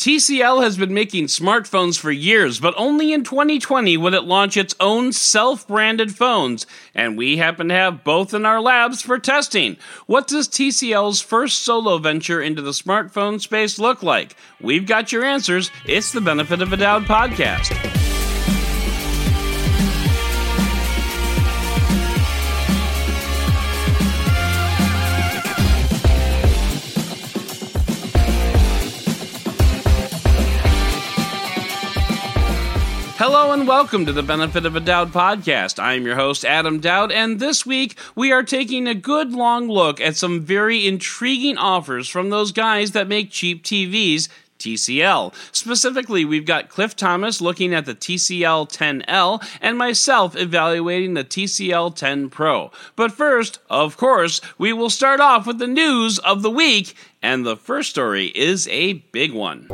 [0.00, 4.74] TCL has been making smartphones for years, but only in 2020 would it launch its
[4.80, 9.76] own self branded phones, and we happen to have both in our labs for testing.
[10.06, 14.36] What does TCL's first solo venture into the smartphone space look like?
[14.58, 15.70] We've got your answers.
[15.84, 17.99] It's the Benefit of a Doubt podcast.
[33.22, 35.78] Hello and welcome to the Benefit of a Doubt podcast.
[35.78, 39.68] I am your host, Adam Dowd, and this week we are taking a good long
[39.68, 44.30] look at some very intriguing offers from those guys that make cheap TVs.
[44.58, 45.34] TCL.
[45.52, 51.96] Specifically, we've got Cliff Thomas looking at the TCL 10L and myself evaluating the TCL
[51.96, 52.70] 10 Pro.
[52.94, 57.46] But first, of course, we will start off with the news of the week, and
[57.46, 59.66] the first story is a big one.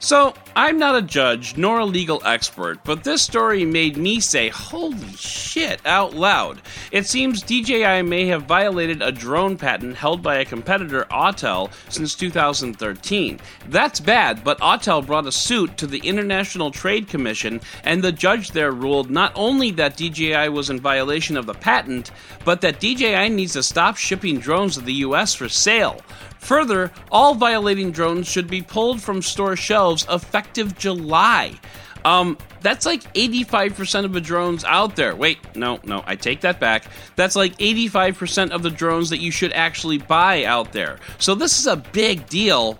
[0.00, 4.48] So, I'm not a judge nor a legal expert, but this story made me say,
[4.48, 6.60] holy shit, out loud.
[6.90, 12.16] It seems DJI may have violated a drone patent held by a competitor, Autel, since
[12.16, 13.38] 2013.
[13.68, 18.50] That's bad, but Autel brought a suit to the International Trade Commission, and the judge
[18.50, 22.10] there ruled not only that DJI was in violation of the patent,
[22.44, 26.00] but that DJI needs to stop shipping drones to the US for sale.
[26.40, 30.06] Further, all violating drones should be pulled from store shelves
[30.50, 31.58] effective July.
[32.04, 35.14] Um, that's like 85% of the drones out there.
[35.14, 36.86] Wait, no, no, I take that back.
[37.14, 40.98] That's like 85% of the drones that you should actually buy out there.
[41.18, 42.78] So this is a big deal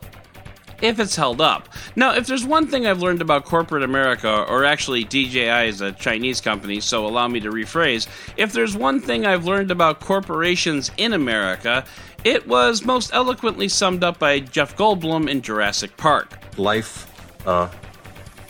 [0.81, 1.69] if it's held up.
[1.97, 5.93] Now, if there's one thing I've learned about corporate America, or actually DJI is a
[5.93, 8.07] Chinese company, so allow me to rephrase,
[8.39, 11.85] if there's one thing I've learned about corporations in America,
[12.25, 16.39] it was most eloquently summed up by Jeff Goldblum in Jurassic Park.
[16.59, 17.10] Life,
[17.47, 17.67] uh,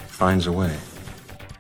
[0.07, 0.77] finds a way.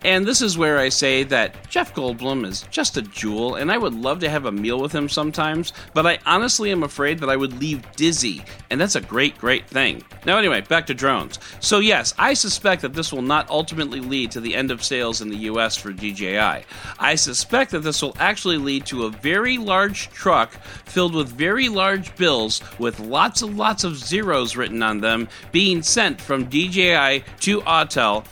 [0.02, 3.76] And this is where I say that Jeff Goldblum is just a jewel, and I
[3.76, 7.28] would love to have a meal with him sometimes, but I honestly am afraid that
[7.28, 10.02] I would leave dizzy, and that's a great, great thing.
[10.24, 11.38] Now, anyway, back to drones.
[11.60, 15.20] So, yes, I suspect that this will not ultimately lead to the end of sales
[15.20, 16.64] in the US for DJI.
[16.98, 20.52] I suspect that this will actually lead to a very large truck
[20.86, 25.82] filled with very large bills with lots and lots of zeros written on them being
[25.82, 28.24] sent from DJI to Autel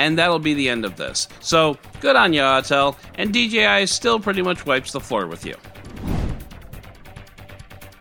[0.00, 1.28] and that'll be the end of this.
[1.40, 5.54] So, good on you, Autel, and DJI still pretty much wipes the floor with you.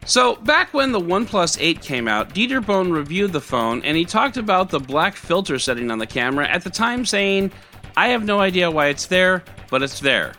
[0.05, 4.05] So, back when the OnePlus 8 came out, Dieter Bohn reviewed the phone and he
[4.05, 7.51] talked about the black filter setting on the camera at the time, saying,
[7.97, 10.31] I have no idea why it's there, but it's there.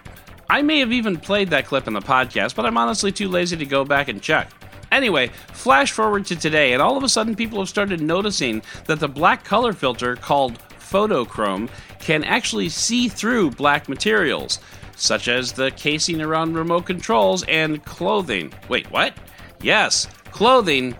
[0.49, 3.59] I may have even played that clip in the podcast, but I'm honestly too lazy
[3.59, 4.51] to go back and check.
[4.91, 8.99] Anyway, flash forward to today, and all of a sudden people have started noticing that
[8.99, 10.59] the black color filter called
[10.91, 11.69] Photochrom
[12.01, 14.59] can actually see through black materials,
[14.97, 18.53] such as the casing around remote controls and clothing.
[18.69, 19.15] Wait, what?
[19.63, 20.97] Yes, clothing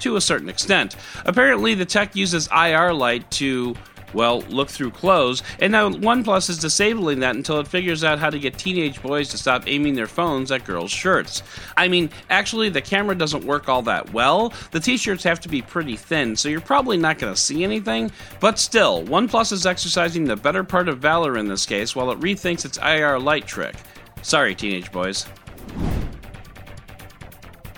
[0.00, 0.96] to a certain extent.
[1.24, 3.74] Apparently, the tech uses IR light to
[4.12, 5.42] well, look through clothes.
[5.58, 9.28] And now OnePlus is disabling that until it figures out how to get teenage boys
[9.30, 11.42] to stop aiming their phones at girls' shirts.
[11.76, 14.52] I mean, actually, the camera doesn't work all that well.
[14.70, 17.64] The t shirts have to be pretty thin, so you're probably not going to see
[17.64, 18.10] anything.
[18.40, 22.20] But still, OnePlus is exercising the better part of valor in this case while it
[22.20, 23.76] rethinks its IR light trick.
[24.22, 25.26] Sorry, teenage boys.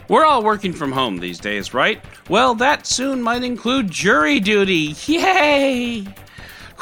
[0.08, 2.04] We're all working from home these days, right?
[2.28, 4.94] Well, that soon might include jury duty.
[5.06, 6.06] Yay!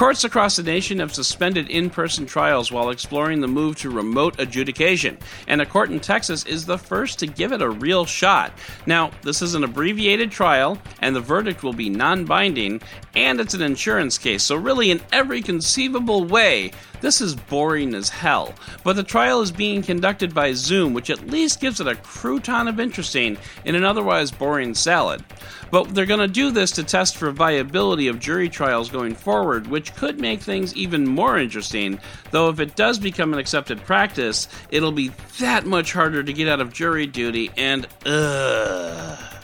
[0.01, 4.41] Courts across the nation have suspended in person trials while exploring the move to remote
[4.41, 8.51] adjudication, and a court in Texas is the first to give it a real shot.
[8.87, 12.81] Now, this is an abbreviated trial, and the verdict will be non binding,
[13.15, 18.09] and it's an insurance case, so, really, in every conceivable way, this is boring as
[18.09, 18.55] hell.
[18.85, 22.69] But the trial is being conducted by Zoom, which at least gives it a crouton
[22.69, 25.25] of interesting in an otherwise boring salad.
[25.71, 29.67] But they're going to do this to test for viability of jury trials going forward,
[29.67, 32.01] which could make things even more interesting.
[32.31, 36.49] Though, if it does become an accepted practice, it'll be that much harder to get
[36.49, 39.40] out of jury duty, and ugh.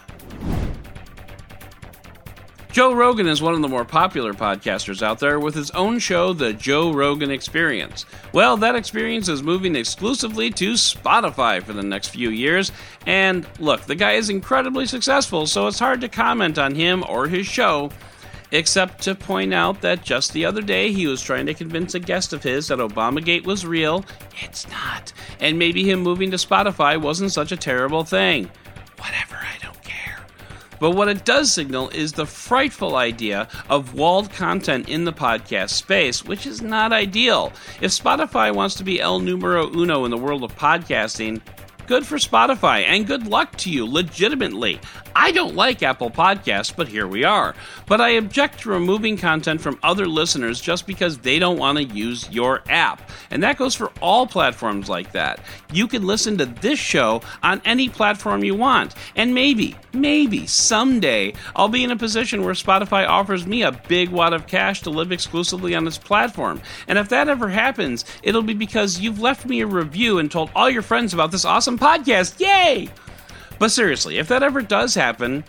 [2.76, 6.34] Joe Rogan is one of the more popular podcasters out there with his own show,
[6.34, 8.05] The Joe Rogan Experience.
[8.34, 12.73] Well, that experience is moving exclusively to Spotify for the next few years.
[13.06, 17.28] And look, the guy is incredibly successful, so it's hard to comment on him or
[17.28, 17.93] his show,
[18.52, 21.99] except to point out that just the other day he was trying to convince a
[21.99, 24.05] guest of his that Obamagate was real.
[24.43, 25.14] It's not.
[25.40, 28.50] And maybe him moving to Spotify wasn't such a terrible thing.
[30.78, 35.70] But what it does signal is the frightful idea of walled content in the podcast
[35.70, 37.52] space, which is not ideal.
[37.81, 41.40] If Spotify wants to be el numero uno in the world of podcasting,
[41.87, 44.81] Good for Spotify, and good luck to you, legitimately.
[45.19, 47.55] I don't like Apple Podcasts, but here we are.
[47.87, 51.85] But I object to removing content from other listeners just because they don't want to
[51.85, 53.11] use your app.
[53.31, 55.41] And that goes for all platforms like that.
[55.73, 58.95] You can listen to this show on any platform you want.
[59.17, 64.11] And maybe, maybe someday I'll be in a position where Spotify offers me a big
[64.11, 66.61] wad of cash to live exclusively on its platform.
[66.89, 70.51] And if that ever happens, it'll be because you've left me a review and told
[70.55, 72.39] all your friends about this awesome podcast.
[72.39, 72.91] Yay!
[73.58, 75.44] But seriously, if that ever does happen,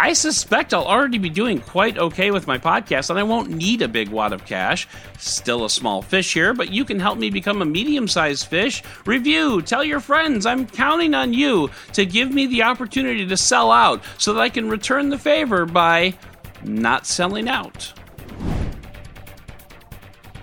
[0.00, 3.82] I suspect I'll already be doing quite okay with my podcast and I won't need
[3.82, 4.86] a big wad of cash.
[5.18, 8.84] Still a small fish here, but you can help me become a medium sized fish.
[9.06, 10.46] Review, tell your friends.
[10.46, 14.50] I'm counting on you to give me the opportunity to sell out so that I
[14.50, 16.14] can return the favor by
[16.62, 17.92] not selling out.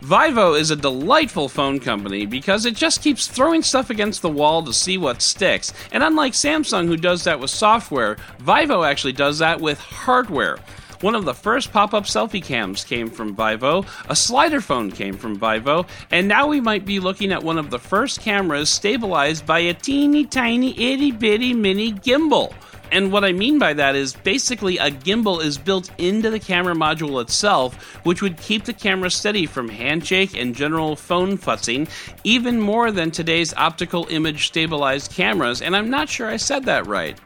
[0.05, 4.61] Vivo is a delightful phone company because it just keeps throwing stuff against the wall
[4.61, 5.73] to see what sticks.
[5.91, 10.59] And unlike Samsung, who does that with software, Vivo actually does that with hardware.
[11.01, 15.17] One of the first pop up selfie cams came from Vivo, a slider phone came
[15.17, 19.47] from Vivo, and now we might be looking at one of the first cameras stabilized
[19.47, 22.53] by a teeny tiny itty bitty mini gimbal.
[22.95, 26.73] And what I mean by that is basically a gimbal is built into the camera
[26.73, 27.75] module itself,
[28.05, 31.89] which would keep the camera steady from handshake and general phone futzing,
[32.23, 35.61] even more than today's optical image stabilized cameras.
[35.61, 37.19] And I'm not sure I said that right.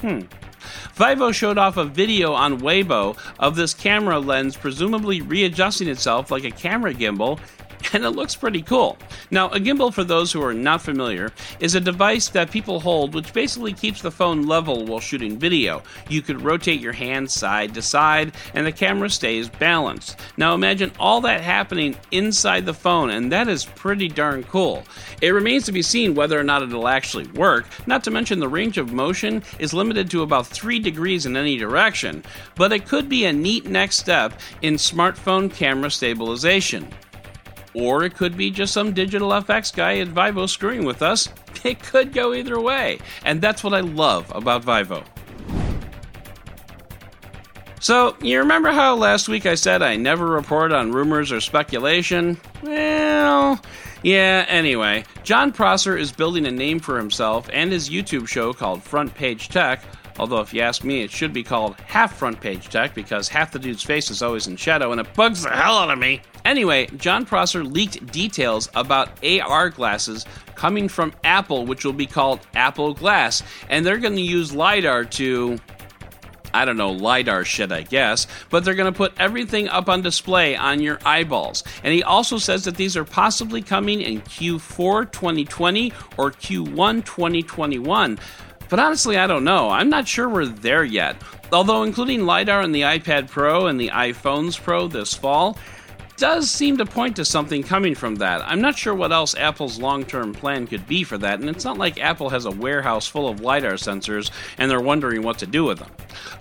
[0.00, 0.22] Hmm.
[0.94, 6.44] Vivo showed off a video on Weibo of this camera lens presumably readjusting itself like
[6.44, 7.38] a camera gimbal
[7.92, 8.98] and it looks pretty cool.
[9.30, 13.14] Now, a gimbal, for those who are not familiar, is a device that people hold
[13.14, 15.82] which basically keeps the phone level while shooting video.
[16.08, 20.18] You could rotate your hand side to side, and the camera stays balanced.
[20.36, 24.84] Now, imagine all that happening inside the phone, and that is pretty darn cool.
[25.20, 28.48] It remains to be seen whether or not it'll actually work, not to mention the
[28.48, 32.22] range of motion is limited to about 3 degrees in any direction,
[32.54, 34.32] but it could be a neat next step
[34.62, 36.88] in smartphone camera stabilization.
[37.74, 41.28] Or it could be just some digital FX guy at Vivo screwing with us.
[41.64, 42.98] It could go either way.
[43.24, 45.04] And that's what I love about Vivo.
[47.78, 52.36] So, you remember how last week I said I never report on rumors or speculation?
[52.64, 53.60] Well,
[54.02, 58.82] yeah, anyway, Jon Prosser is building a name for himself and his YouTube show called
[58.82, 59.84] Front Page Tech
[60.18, 63.50] Although, if you ask me, it should be called half front page tech because half
[63.50, 66.20] the dude's face is always in shadow and it bugs the hell out of me.
[66.44, 72.40] Anyway, Jon Prosser leaked details about AR glasses coming from Apple, which will be called
[72.54, 75.58] Apple Glass, and they're going to use LiDAR to.
[76.54, 80.02] I don't know, LiDAR shit, I guess, but they're going to put everything up on
[80.02, 81.64] display on your eyeballs.
[81.82, 88.18] And he also says that these are possibly coming in Q4 2020 or Q1 2021.
[88.68, 89.70] But honestly, I don't know.
[89.70, 91.16] I'm not sure we're there yet.
[91.52, 95.58] Although, including LiDAR in the iPad Pro and the iPhones Pro this fall,
[96.22, 98.40] does seem to point to something coming from that.
[98.46, 101.64] I'm not sure what else Apple's long term plan could be for that, and it's
[101.64, 105.48] not like Apple has a warehouse full of LiDAR sensors and they're wondering what to
[105.48, 105.90] do with them.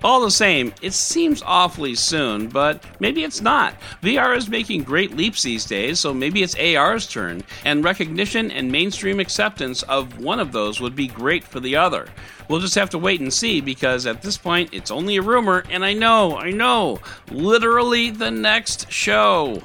[0.03, 3.73] All the same, it seems awfully soon, but maybe it's not.
[4.03, 8.71] VR is making great leaps these days, so maybe it's AR's turn, and recognition and
[8.71, 12.07] mainstream acceptance of one of those would be great for the other.
[12.51, 15.63] We'll just have to wait and see because at this point it's only a rumor,
[15.69, 16.99] and I know, I know,
[17.31, 19.63] literally the next show.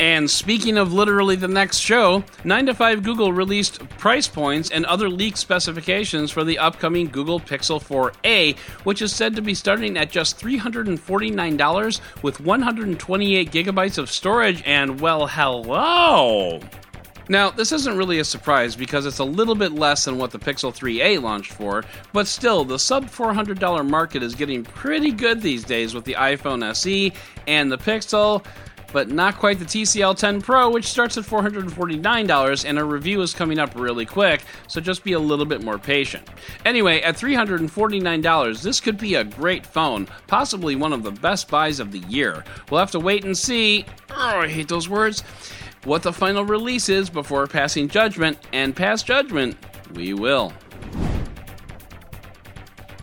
[0.00, 4.84] And speaking of literally the next show, 9 to 5 Google released price points and
[4.86, 9.96] other leaked specifications for the upcoming Google Pixel 4a, which is said to be starting
[9.96, 16.60] at just $349 with 128 gigabytes of storage and, well, hello!
[17.28, 20.38] Now, this isn't really a surprise because it's a little bit less than what the
[20.38, 21.82] Pixel 3a launched for,
[22.12, 26.62] but still, the sub $400 market is getting pretty good these days with the iPhone
[26.72, 27.12] SE
[27.46, 28.44] and the Pixel,
[28.94, 33.34] but not quite the TCL 10 Pro, which starts at $449, and a review is
[33.34, 36.28] coming up really quick, so just be a little bit more patient.
[36.64, 41.80] Anyway, at $349, this could be a great phone, possibly one of the best buys
[41.80, 42.44] of the year.
[42.70, 43.84] We'll have to wait and see.
[44.10, 45.24] Oh, I hate those words
[45.82, 49.56] what the final release is before passing judgment, and pass judgment,
[49.94, 50.52] we will.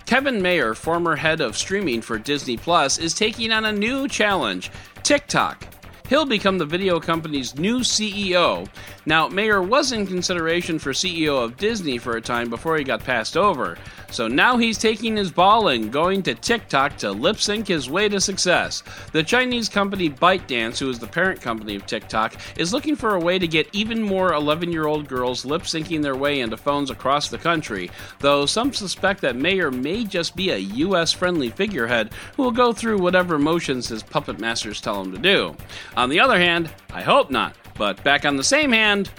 [0.05, 4.71] Kevin Mayer, former head of streaming for Disney Plus, is taking on a new challenge
[5.03, 5.65] TikTok.
[6.12, 8.68] He'll become the video company's new CEO.
[9.06, 13.01] Now, Mayer was in consideration for CEO of Disney for a time before he got
[13.01, 13.77] passed over,
[14.12, 18.10] so now he's taking his ball and going to TikTok to lip sync his way
[18.10, 18.84] to success.
[19.13, 23.20] The Chinese company ByteDance, who is the parent company of TikTok, is looking for a
[23.20, 26.89] way to get even more 11 year old girls lip syncing their way into phones
[26.89, 27.89] across the country,
[28.20, 32.74] though some suspect that Mayer may just be a US friendly figurehead who will go
[32.74, 35.56] through whatever motions his puppet masters tell him to do.
[36.01, 37.55] On the other hand, I hope not.
[37.77, 39.12] But back on the same hand,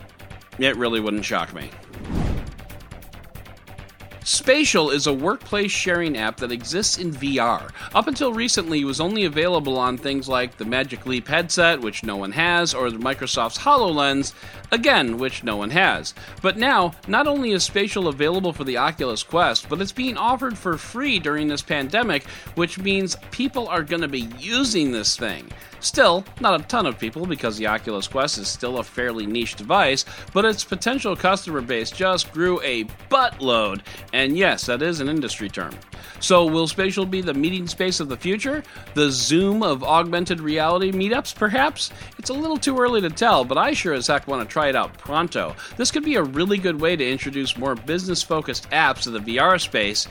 [0.59, 1.71] it really wouldn't shock me.
[4.25, 7.73] Spatial is a workplace sharing app that exists in VR.
[7.93, 12.05] Up until recently, it was only available on things like the Magic Leap headset, which
[12.05, 14.33] no one has, or Microsoft's HoloLens,
[14.71, 16.15] again, which no one has.
[16.41, 20.57] But now, not only is Spatial available for the Oculus Quest, but it's being offered
[20.57, 22.25] for free during this pandemic,
[22.55, 25.51] which means people are going to be using this thing.
[25.83, 29.57] Still, not a ton of people because the Oculus Quest is still a fairly niche
[29.57, 33.81] device, but its potential customer base just grew a buttload,
[34.13, 35.75] and yes, that is an industry term.
[36.21, 38.63] So, will Spatial be the meeting space of the future?
[38.95, 41.91] The Zoom of augmented reality meetups, perhaps?
[42.19, 44.69] It's a little too early to tell, but I sure as heck want to try
[44.69, 45.57] it out pronto.
[45.77, 49.19] This could be a really good way to introduce more business focused apps to the
[49.21, 50.07] VR space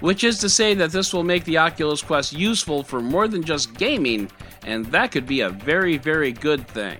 [0.00, 3.42] which is to say that this will make the Oculus Quest useful for more than
[3.42, 4.30] just gaming,
[4.64, 6.98] and that could be a very, very good thing.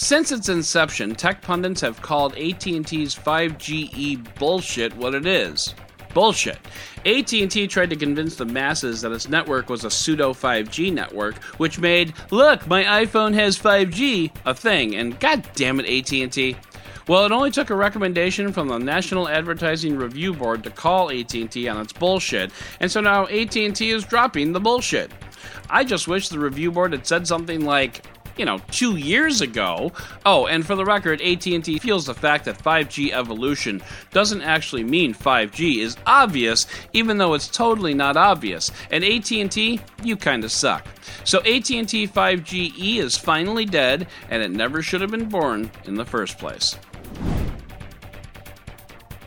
[0.00, 5.74] Since its inception, tech pundits have called AT&T's 5GE bullshit what it is.
[6.14, 6.60] Bullshit.
[7.04, 11.80] AT&T tried to convince the masses that its network was a pseudo 5G network, which
[11.80, 14.94] made "Look, my iPhone has 5G" a thing.
[14.94, 16.56] And god damn it AT&T,
[17.08, 21.68] well, it only took a recommendation from the National Advertising Review Board to call AT&T
[21.68, 25.10] on its bullshit, and so now AT&T is dropping the bullshit.
[25.70, 28.04] I just wish the review board had said something like,
[28.38, 29.92] you know, two years ago.
[30.24, 35.12] Oh, and for the record, AT&T feels the fact that 5G evolution doesn't actually mean
[35.12, 38.70] 5G is obvious, even though it's totally not obvious.
[38.90, 40.86] And AT&T, you kind of suck.
[41.24, 46.04] So AT&T 5GE is finally dead, and it never should have been born in the
[46.04, 46.76] first place.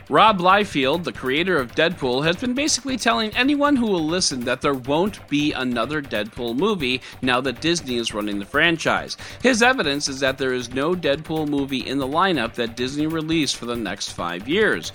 [0.08, 4.60] Rob Liefeld, the creator of Deadpool, has been basically telling anyone who will listen that
[4.60, 9.16] there won't be another Deadpool movie now that Disney is running the franchise.
[9.42, 13.56] His evidence is that there is no Deadpool movie in the lineup that Disney released
[13.56, 14.92] for the next five years.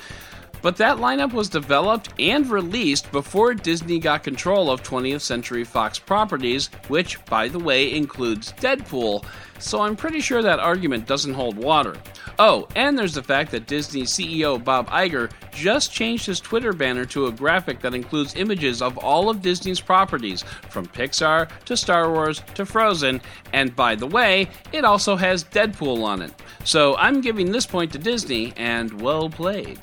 [0.62, 6.00] But that lineup was developed and released before Disney got control of 20th Century Fox
[6.00, 9.24] properties, which, by the way, includes Deadpool,
[9.60, 11.96] so I'm pretty sure that argument doesn't hold water.
[12.40, 17.06] Oh, and there's the fact that Disney CEO Bob Iger just changed his Twitter banner
[17.06, 22.12] to a graphic that includes images of all of Disney's properties, from Pixar to Star
[22.12, 23.22] Wars to Frozen,
[23.54, 26.34] and by the way, it also has Deadpool on it.
[26.64, 29.80] So I'm giving this point to Disney, and well played.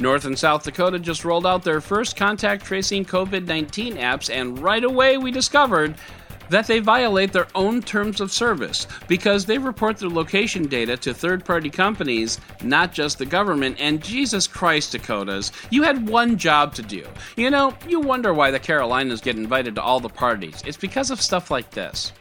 [0.00, 4.58] North and South Dakota just rolled out their first contact tracing COVID 19 apps, and
[4.58, 5.94] right away we discovered
[6.48, 11.14] that they violate their own terms of service because they report their location data to
[11.14, 13.76] third party companies, not just the government.
[13.78, 17.06] And Jesus Christ, Dakotas, you had one job to do.
[17.36, 20.62] You know, you wonder why the Carolinas get invited to all the parties.
[20.66, 22.12] It's because of stuff like this.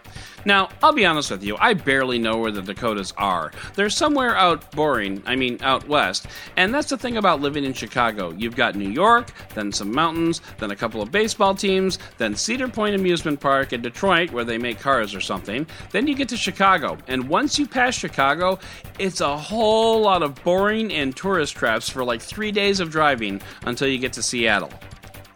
[0.45, 3.51] Now, I'll be honest with you, I barely know where the Dakotas are.
[3.75, 6.27] They're somewhere out boring, I mean, out west.
[6.55, 8.31] And that's the thing about living in Chicago.
[8.31, 12.67] You've got New York, then some mountains, then a couple of baseball teams, then Cedar
[12.67, 15.67] Point Amusement Park in Detroit, where they make cars or something.
[15.91, 16.97] Then you get to Chicago.
[17.07, 18.59] And once you pass Chicago,
[18.97, 23.41] it's a whole lot of boring and tourist traps for like three days of driving
[23.65, 24.71] until you get to Seattle.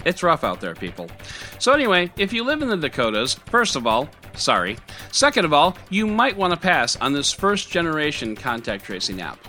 [0.05, 1.09] It's rough out there, people.
[1.59, 4.77] So, anyway, if you live in the Dakotas, first of all, sorry.
[5.11, 9.39] Second of all, you might want to pass on this first generation contact tracing app.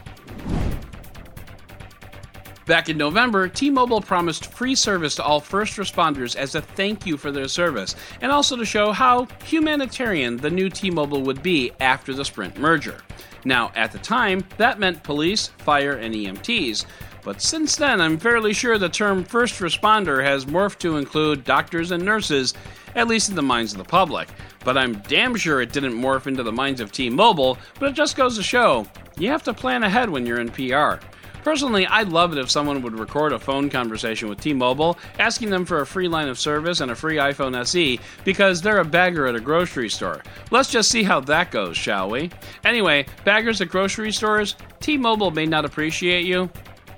[2.67, 7.05] Back in November, T Mobile promised free service to all first responders as a thank
[7.05, 11.43] you for their service, and also to show how humanitarian the new T Mobile would
[11.43, 13.03] be after the Sprint merger.
[13.45, 16.87] Now, at the time, that meant police, fire, and EMTs,
[17.25, 21.90] but since then, I'm fairly sure the term first responder has morphed to include doctors
[21.90, 22.52] and nurses,
[22.95, 24.28] at least in the minds of the public.
[24.62, 27.95] But I'm damn sure it didn't morph into the minds of T Mobile, but it
[27.95, 30.97] just goes to show you have to plan ahead when you're in PR.
[31.45, 35.50] Personally, I'd love it if someone would record a phone conversation with T Mobile asking
[35.50, 38.85] them for a free line of service and a free iPhone SE because they're a
[38.85, 40.23] bagger at a grocery store.
[40.50, 42.31] Let's just see how that goes, shall we?
[42.64, 46.49] Anyway, baggers at grocery stores, T Mobile may not appreciate you,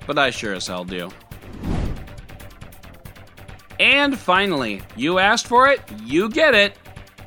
[0.07, 1.11] but I sure as hell do.
[3.79, 6.75] And finally, you asked for it, you get it.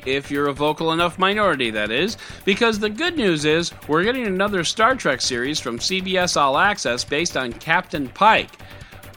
[0.06, 4.26] if you're a vocal enough minority, that is, because the good news is we're getting
[4.26, 8.50] another Star Trek series from CBS All Access based on Captain Pike.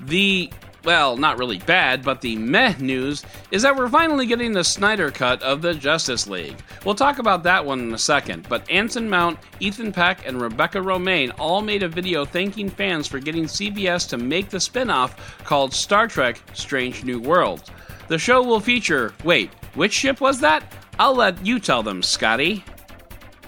[0.01, 0.51] The
[0.83, 5.11] well, not really bad, but the meh news is that we're finally getting the Snyder
[5.11, 6.57] cut of the Justice League.
[6.83, 10.79] We'll talk about that one in a second, but Anson Mount, Ethan Peck, and Rebecca
[10.79, 15.43] Romijn all made a video thanking fans for getting CBS to make the spin off
[15.45, 17.71] called Star Trek Strange New Worlds.
[18.09, 19.13] The show will feature.
[19.23, 20.63] Wait, which ship was that?
[20.99, 22.63] I'll let you tell them, Scotty.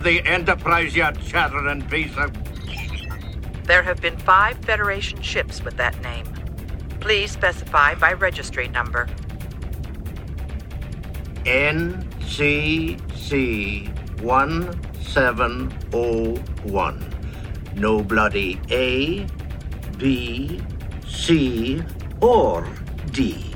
[0.02, 2.34] The Enterprise, you chattering piece of.
[3.66, 6.26] There have been five Federation ships with that name.
[7.06, 9.06] Please specify by registry number.
[11.46, 12.98] NCC
[14.24, 17.14] 1701.
[17.76, 19.28] No bloody A,
[20.00, 20.60] B,
[21.08, 21.84] C,
[22.22, 22.68] or
[23.12, 23.55] D.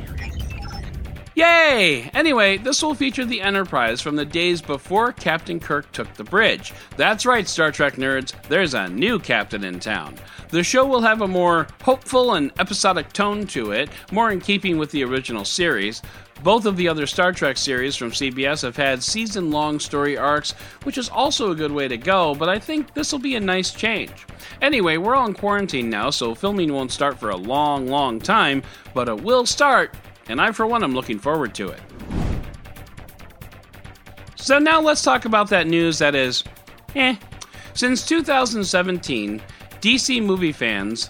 [1.39, 2.11] Yay!
[2.13, 6.73] Anyway, this will feature the Enterprise from the days before Captain Kirk took the bridge.
[6.97, 10.15] That's right, Star Trek nerds, there's a new captain in town.
[10.49, 14.77] The show will have a more hopeful and episodic tone to it, more in keeping
[14.77, 16.01] with the original series.
[16.43, 20.51] Both of the other Star Trek series from CBS have had season long story arcs,
[20.83, 23.39] which is also a good way to go, but I think this will be a
[23.39, 24.25] nice change.
[24.61, 28.61] Anyway, we're all in quarantine now, so filming won't start for a long, long time,
[28.93, 29.95] but it will start,
[30.29, 31.81] and I, for one, am looking forward to it.
[34.35, 36.43] So now let's talk about that news that is,
[36.95, 37.15] eh.
[37.73, 39.41] Since 2017,
[39.81, 41.09] DC movie fans,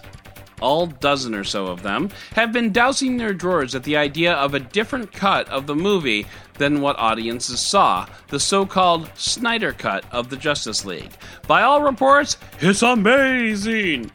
[0.60, 4.54] all dozen or so of them, have been dousing their drawers at the idea of
[4.54, 10.04] a different cut of the movie than what audiences saw, the so called Snyder Cut
[10.12, 11.12] of the Justice League.
[11.46, 14.10] By all reports, it's amazing!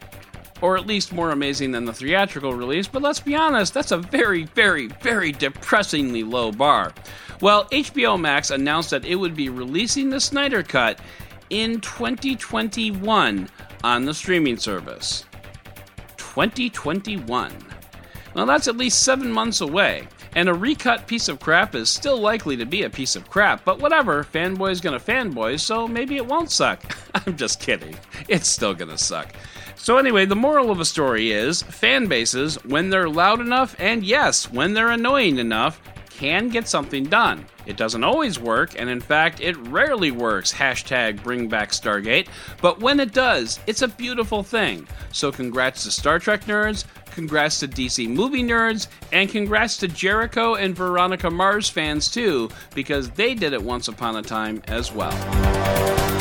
[0.62, 3.98] Or at least more amazing than the theatrical release, but let's be honest, that's a
[3.98, 6.92] very, very, very depressingly low bar.
[7.40, 11.00] Well, HBO Max announced that it would be releasing the Snyder Cut
[11.50, 13.48] in 2021
[13.84, 15.24] on the streaming service.
[16.16, 17.52] 2021.
[18.34, 22.18] Well, that's at least seven months away, and a recut piece of crap is still
[22.18, 26.26] likely to be a piece of crap, but whatever, fanboy's gonna fanboy, so maybe it
[26.26, 26.82] won't suck.
[27.14, 27.96] I'm just kidding.
[28.28, 29.34] It's still gonna suck.
[29.76, 34.02] So, anyway, the moral of the story is fan bases, when they're loud enough, and
[34.02, 37.44] yes, when they're annoying enough, can get something done.
[37.66, 40.52] It doesn't always work, and in fact, it rarely works.
[40.52, 42.28] Hashtag bring back Stargate.
[42.62, 44.88] But when it does, it's a beautiful thing.
[45.12, 50.54] So, congrats to Star Trek nerds, congrats to DC movie nerds, and congrats to Jericho
[50.54, 56.15] and Veronica Mars fans too, because they did it once upon a time as well.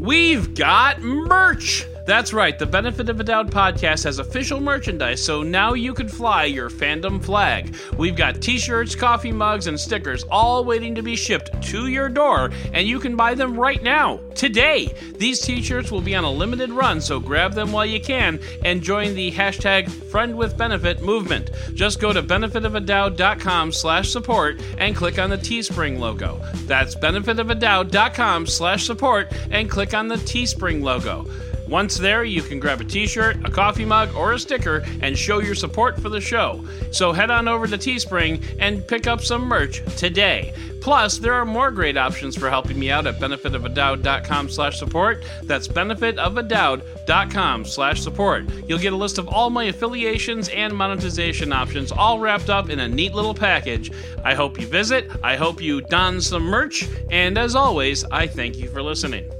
[0.00, 1.84] We've got merch!
[2.10, 6.08] That's right, the Benefit of a Doubt podcast has official merchandise, so now you can
[6.08, 7.76] fly your fandom flag.
[7.96, 12.08] We've got t shirts, coffee mugs, and stickers all waiting to be shipped to your
[12.08, 14.92] door, and you can buy them right now, today.
[15.18, 18.40] These t shirts will be on a limited run, so grab them while you can
[18.64, 21.52] and join the hashtag Friend with Benefit movement.
[21.74, 26.40] Just go to benefitofadoubt.com slash support and click on the Teespring logo.
[26.66, 31.30] That's benefitofadoubt.com slash support and click on the Teespring logo.
[31.70, 35.16] Once there, you can grab a t shirt, a coffee mug, or a sticker and
[35.16, 36.62] show your support for the show.
[36.90, 40.52] So head on over to Teespring and pick up some merch today.
[40.80, 45.22] Plus, there are more great options for helping me out at benefitofadoubt.com slash support.
[45.42, 48.44] That's benefitofadoubt.com slash support.
[48.66, 52.80] You'll get a list of all my affiliations and monetization options all wrapped up in
[52.80, 53.92] a neat little package.
[54.24, 58.56] I hope you visit, I hope you don some merch, and as always, I thank
[58.56, 59.30] you for listening.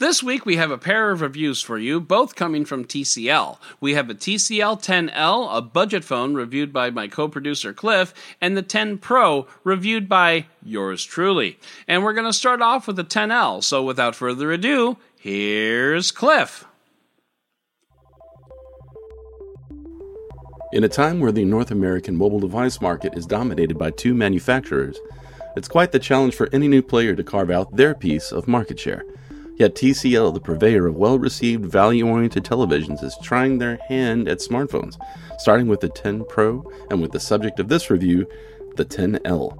[0.00, 3.58] This week we have a pair of reviews for you, both coming from TCL.
[3.82, 8.56] We have a TCL 10L, a budget phone reviewed by my co producer Cliff, and
[8.56, 11.58] the 10 Pro reviewed by yours truly.
[11.86, 16.64] And we're going to start off with the 10L, so without further ado, here's Cliff.
[20.72, 24.98] In a time where the North American mobile device market is dominated by two manufacturers,
[25.56, 28.80] it's quite the challenge for any new player to carve out their piece of market
[28.80, 29.04] share.
[29.60, 34.38] Yet TCL, the purveyor of well received, value oriented televisions, is trying their hand at
[34.38, 34.96] smartphones,
[35.36, 38.26] starting with the 10 Pro and with the subject of this review,
[38.76, 39.54] the 10L.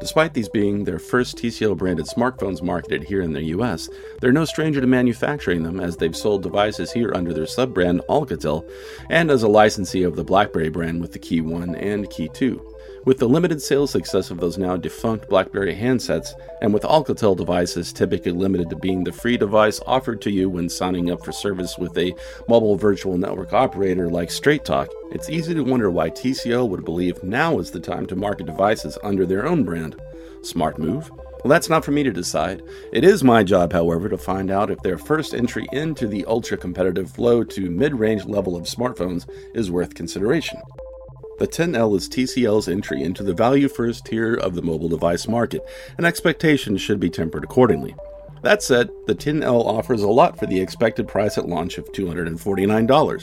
[0.00, 3.88] Despite these being their first TCL branded smartphones marketed here in the US,
[4.20, 8.02] they're no stranger to manufacturing them as they've sold devices here under their sub brand
[8.10, 8.68] Alcatel
[9.08, 12.60] and as a licensee of the BlackBerry brand with the Key 1 and Key 2.
[13.08, 17.90] With the limited sales success of those now defunct BlackBerry handsets, and with Alcatel devices
[17.90, 21.78] typically limited to being the free device offered to you when signing up for service
[21.78, 22.14] with a
[22.50, 27.22] mobile virtual network operator like Straight Talk, it's easy to wonder why TCL would believe
[27.22, 29.96] now is the time to market devices under their own brand.
[30.42, 31.10] Smart move?
[31.10, 32.62] Well, that's not for me to decide.
[32.92, 36.58] It is my job, however, to find out if their first entry into the ultra
[36.58, 40.60] competitive low to mid range level of smartphones is worth consideration.
[41.38, 45.62] The 10L is TCL's entry into the value first tier of the mobile device market,
[45.96, 47.94] and expectations should be tempered accordingly.
[48.42, 53.22] That said, the 10L offers a lot for the expected price at launch of $249.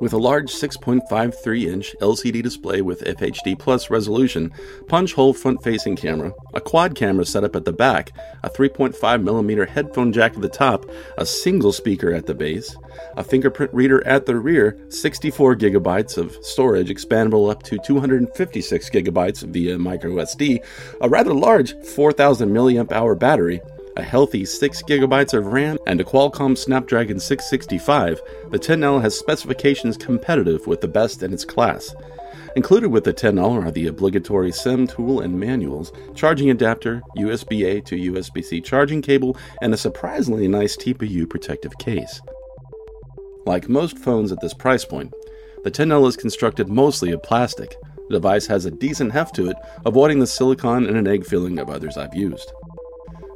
[0.00, 4.52] With a large 6.53 inch LCD display with FHD Plus resolution,
[4.86, 8.12] punch hole front facing camera, a quad camera setup at the back,
[8.44, 12.76] a 3.5mm headphone jack at the top, a single speaker at the base,
[13.16, 19.42] a fingerprint reader at the rear, 64 gigabytes of storage expandable up to 256 gigabytes
[19.42, 20.64] via microSD,
[21.00, 23.60] a rather large 4000 mAh battery,
[23.98, 29.96] a healthy 6 gigabytes of RAM, and a Qualcomm Snapdragon 665, the 10L has specifications
[29.96, 31.94] competitive with the best in its class.
[32.54, 37.80] Included with the 10L are the obligatory SIM tool and manuals, charging adapter, USB A
[37.82, 42.20] to USB C charging cable, and a surprisingly nice TPU protective case.
[43.46, 45.12] Like most phones at this price point,
[45.64, 47.74] the 10L is constructed mostly of plastic.
[48.08, 51.58] The device has a decent heft to it, avoiding the silicon and an egg feeling
[51.58, 52.52] of others I've used.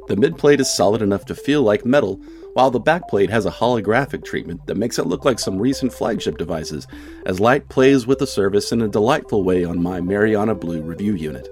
[0.07, 2.19] The midplate is solid enough to feel like metal,
[2.53, 6.37] while the backplate has a holographic treatment that makes it look like some recent flagship
[6.37, 6.87] devices,
[7.25, 11.15] as light plays with the surface in a delightful way on my Mariana Blue review
[11.15, 11.47] unit.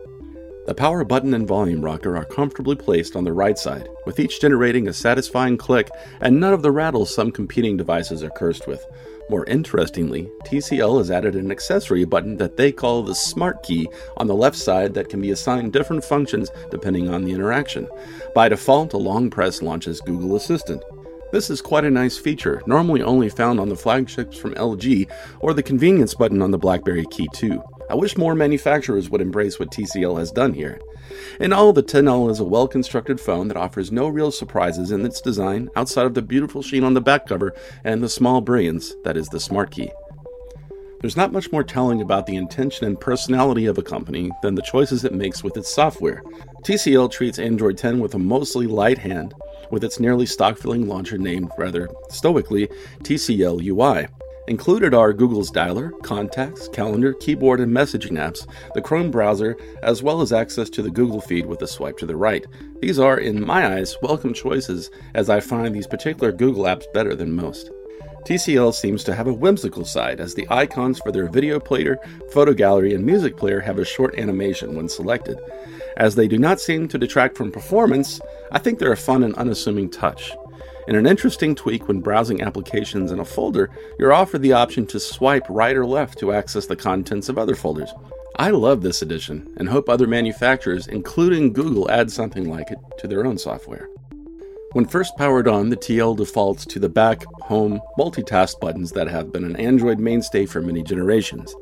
[0.68, 4.42] The power button and volume rocker are comfortably placed on the right side, with each
[4.42, 8.86] generating a satisfying click and none of the rattles some competing devices are cursed with,
[9.30, 14.28] more interestingly, TCL has added an accessory button that they call the Smart Key on
[14.28, 17.88] the left side that can be assigned different functions depending on the interaction.
[18.36, 20.84] By default, a long press launches Google Assistant.
[21.32, 25.54] This is quite a nice feature, normally only found on the flagships from LG or
[25.54, 27.62] the convenience button on the BlackBerry Key 2.
[27.90, 30.80] I wish more manufacturers would embrace what TCL has done here.
[31.40, 35.06] In all, the 10L is a well constructed phone that offers no real surprises in
[35.06, 38.96] its design outside of the beautiful sheen on the back cover and the small brilliance
[39.04, 39.92] that is the Smart Key.
[41.02, 44.62] There's not much more telling about the intention and personality of a company than the
[44.62, 46.22] choices it makes with its software.
[46.64, 49.34] TCL treats Android 10 with a mostly light hand,
[49.72, 52.68] with its nearly stock filling launcher named rather stoically
[53.04, 54.08] TCL UI.
[54.52, 60.20] Included are Google's dialer, contacts, calendar, keyboard, and messaging apps, the Chrome browser, as well
[60.20, 62.46] as access to the Google feed with a swipe to the right.
[62.82, 67.16] These are, in my eyes, welcome choices, as I find these particular Google apps better
[67.16, 67.72] than most.
[68.26, 71.98] TCL seems to have a whimsical side, as the icons for their video player,
[72.34, 75.40] photo gallery, and music player have a short animation when selected.
[75.96, 78.20] As they do not seem to detract from performance,
[78.52, 80.34] I think they're a fun and unassuming touch.
[80.88, 85.00] In an interesting tweak when browsing applications in a folder, you're offered the option to
[85.00, 87.94] swipe right or left to access the contents of other folders.
[88.38, 93.08] I love this addition and hope other manufacturers, including Google, add something like it to
[93.08, 93.90] their own software.
[94.72, 99.32] When first powered on, the TL defaults to the back, home, multitask buttons that have
[99.32, 101.54] been an Android mainstay for many generations.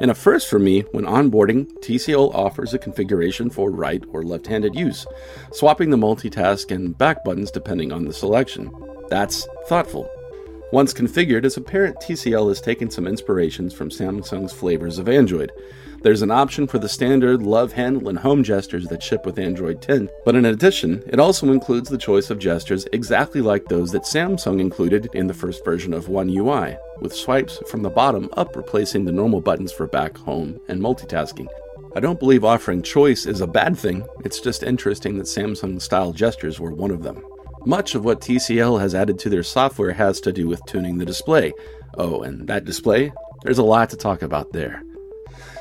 [0.00, 4.46] And a first for me, when onboarding, TCL offers a configuration for right or left
[4.46, 5.06] handed use,
[5.52, 8.70] swapping the multitask and back buttons depending on the selection.
[9.08, 10.10] That's thoughtful.
[10.72, 15.52] Once configured, it's apparent TCL has taken some inspirations from Samsung's flavors of Android.
[16.02, 19.80] There's an option for the standard love handle and home gestures that ship with Android
[19.80, 24.02] 10, but in addition, it also includes the choice of gestures exactly like those that
[24.02, 28.56] Samsung included in the first version of One UI, with swipes from the bottom up
[28.56, 31.46] replacing the normal buttons for back, home, and multitasking.
[31.94, 36.12] I don't believe offering choice is a bad thing, it's just interesting that Samsung style
[36.12, 37.22] gestures were one of them.
[37.66, 41.04] Much of what TCL has added to their software has to do with tuning the
[41.04, 41.52] display.
[41.98, 43.12] Oh, and that display?
[43.42, 44.84] There's a lot to talk about there.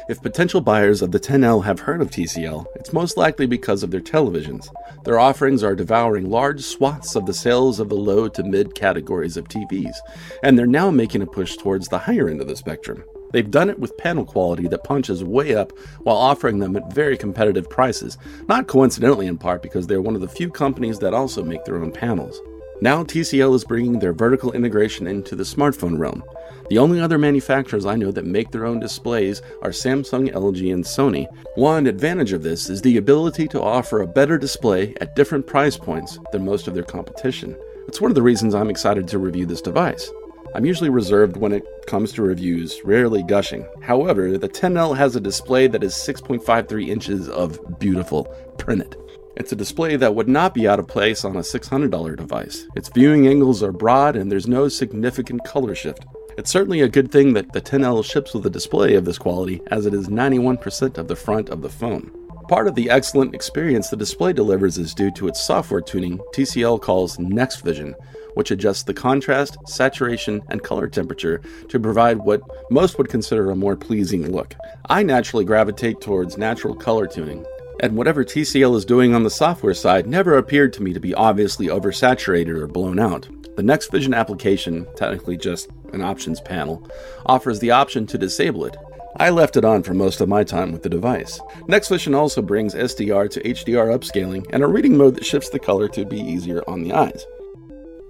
[0.08, 3.90] If potential buyers of the 10L have heard of TCL, it's most likely because of
[3.90, 4.70] their televisions.
[5.04, 9.36] Their offerings are devouring large swaths of the sales of the low to mid categories
[9.36, 9.96] of TVs,
[10.44, 13.04] and they're now making a push towards the higher end of the spectrum.
[13.36, 17.18] They've done it with panel quality that punches way up while offering them at very
[17.18, 18.18] competitive prices,
[18.48, 21.76] not coincidentally in part because they're one of the few companies that also make their
[21.76, 22.40] own panels.
[22.80, 26.24] Now TCL is bringing their vertical integration into the smartphone realm.
[26.70, 30.86] The only other manufacturers I know that make their own displays are Samsung, LG, and
[30.86, 31.28] Sony.
[31.56, 35.76] One advantage of this is the ability to offer a better display at different price
[35.76, 37.58] points than most of their competition.
[37.90, 40.10] It's one of the reasons I'm excited to review this device.
[40.56, 43.68] I'm usually reserved when it comes to reviews, rarely gushing.
[43.82, 48.24] However, the 10L has a display that is 6.53 inches of beautiful
[48.58, 48.96] printed.
[49.36, 52.70] It's a display that would not be out of place on a $600 device.
[52.74, 56.06] Its viewing angles are broad and there's no significant color shift.
[56.38, 59.62] It's certainly a good thing that the 10L ships with a display of this quality,
[59.72, 62.14] as it is 91% of the front of the phone.
[62.48, 66.82] Part of the excellent experience the display delivers is due to its software tuning TCL
[66.82, 67.94] calls NextVision,
[68.36, 73.56] which adjusts the contrast, saturation, and color temperature to provide what most would consider a
[73.56, 74.56] more pleasing look.
[74.88, 77.46] I naturally gravitate towards natural color tuning,
[77.80, 81.14] and whatever TCL is doing on the software side never appeared to me to be
[81.14, 83.28] obviously oversaturated or blown out.
[83.56, 86.88] The NextVision application, technically just an options panel,
[87.26, 88.76] offers the option to disable it.
[89.18, 91.40] I left it on for most of my time with the device.
[91.70, 95.88] NextVision also brings SDR to HDR upscaling and a reading mode that shifts the color
[95.90, 97.26] to be easier on the eyes.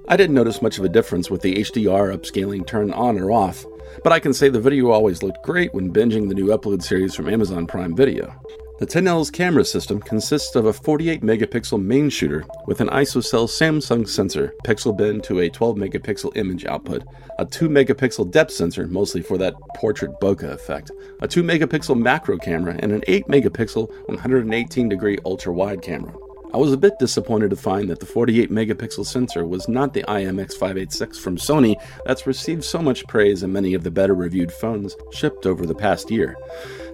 [0.07, 3.65] I didn't notice much of a difference with the HDR upscaling turned on or off,
[4.03, 7.15] but I can say the video always looked great when binging the new upload series
[7.15, 8.39] from Amazon Prime Video.
[8.77, 14.07] The 10L's camera system consists of a 48 megapixel main shooter with an ISOCELL Samsung
[14.07, 17.03] sensor, pixel bin to a 12 megapixel image output,
[17.39, 20.91] a 2 megapixel depth sensor, mostly for that portrait bokeh effect,
[21.21, 26.13] a 2 megapixel macro camera, and an 8 megapixel 118 degree ultra wide camera.
[26.53, 30.03] I was a bit disappointed to find that the 48 megapixel sensor was not the
[30.03, 34.95] IMX586 from Sony that's received so much praise in many of the better reviewed phones
[35.11, 36.37] shipped over the past year.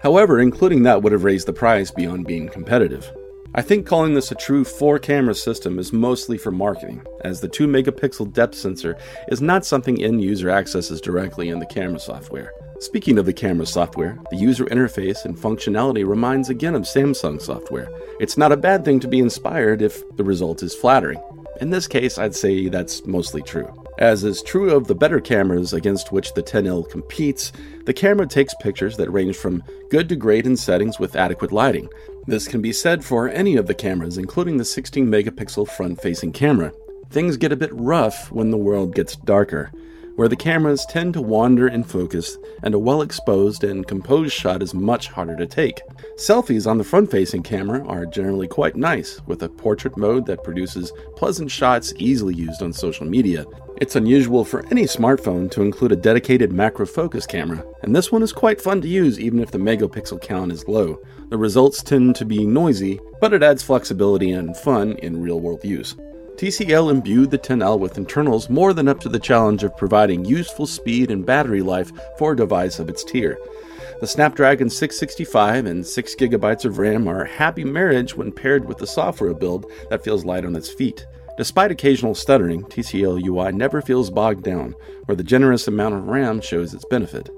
[0.02, 3.12] However, including that would have raised the price beyond being competitive.
[3.54, 7.50] I think calling this a true 4 camera system is mostly for marketing, as the
[7.50, 12.54] 2 megapixel depth sensor is not something end user accesses directly in the camera software.
[12.82, 17.88] Speaking of the camera software, the user interface and functionality reminds again of Samsung software.
[18.20, 21.22] It's not a bad thing to be inspired if the result is flattering.
[21.62, 23.72] In this case, I'd say that's mostly true.
[24.00, 27.52] As is true of the better cameras against which the 10L competes,
[27.86, 31.88] the camera takes pictures that range from good to great in settings with adequate lighting.
[32.26, 36.32] This can be said for any of the cameras, including the 16 megapixel front facing
[36.32, 36.74] camera.
[37.12, 39.72] Things get a bit rough when the world gets darker
[40.16, 44.62] where the cameras tend to wander in focus and a well exposed and composed shot
[44.62, 45.82] is much harder to take.
[46.16, 50.44] Selfies on the front facing camera are generally quite nice, with a portrait mode that
[50.44, 53.46] produces pleasant shots easily used on social media.
[53.82, 58.22] It's unusual for any smartphone to include a dedicated macro focus camera, and this one
[58.22, 61.02] is quite fun to use even if the megapixel count is low.
[61.30, 65.64] The results tend to be noisy, but it adds flexibility and fun in real world
[65.64, 65.96] use.
[66.42, 70.66] TCL imbued the 10L with internals more than up to the challenge of providing useful
[70.66, 73.38] speed and battery life for a device of its tier.
[74.00, 78.88] The Snapdragon 665 and 6GB of RAM are a happy marriage when paired with the
[78.88, 81.06] software build that feels light on its feet.
[81.38, 84.74] Despite occasional stuttering, TCL UI never feels bogged down,
[85.06, 87.30] where the generous amount of RAM shows its benefit.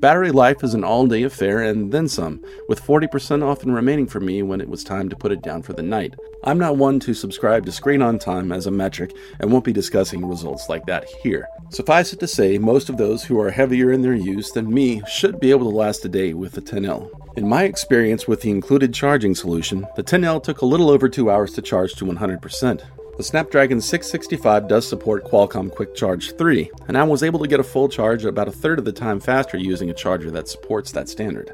[0.00, 4.20] Battery life is an all day affair and then some, with 40% often remaining for
[4.20, 6.14] me when it was time to put it down for the night.
[6.44, 9.72] I'm not one to subscribe to screen on time as a metric and won't be
[9.72, 11.48] discussing results like that here.
[11.70, 15.00] Suffice it to say, most of those who are heavier in their use than me
[15.08, 17.08] should be able to last a day with the 10L.
[17.38, 21.30] In my experience with the included charging solution, the 10L took a little over two
[21.30, 22.82] hours to charge to 100%.
[23.16, 27.60] The Snapdragon 665 does support Qualcomm Quick Charge 3, and I was able to get
[27.60, 30.92] a full charge about a third of the time faster using a charger that supports
[30.92, 31.50] that standard.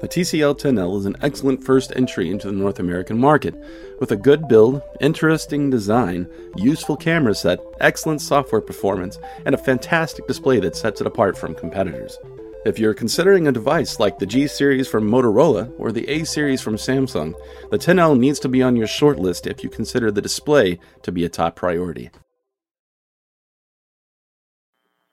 [0.00, 3.54] The TCL 10L is an excellent first entry into the North American market,
[4.00, 10.26] with a good build, interesting design, useful camera set, excellent software performance, and a fantastic
[10.26, 12.18] display that sets it apart from competitors.
[12.66, 16.60] If you're considering a device like the G series from Motorola or the A series
[16.60, 17.32] from Samsung,
[17.70, 21.24] the 10L needs to be on your shortlist if you consider the display to be
[21.24, 22.10] a top priority.